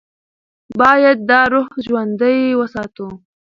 [0.79, 3.07] باید دا روح ژوندۍ وساتو.